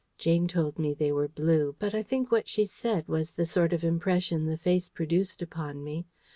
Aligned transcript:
Jane 0.17 0.47
told 0.47 0.79
me 0.79 0.95
they 0.95 1.11
were 1.11 1.27
blue; 1.27 1.75
but 1.77 1.93
I 1.93 2.01
think 2.01 2.31
what 2.31 2.47
she 2.47 2.65
said 2.65 3.07
was 3.07 3.31
the 3.33 3.45
sort 3.45 3.71
of 3.71 3.83
impression 3.83 4.47
the 4.47 4.57
face 4.57 4.89
produced 4.89 5.43
upon 5.43 5.83
me. 5.83 6.07